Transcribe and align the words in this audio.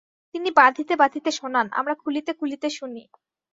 তিনি 0.35 0.49
বাঁধিতে 0.51 0.93
বাঁধিতে 0.95 1.29
শোনান, 1.31 1.67
আমরা 1.71 1.93
খুলিতে 1.95 2.31
খুলিতে 2.33 2.67
শুনি। 2.69 3.03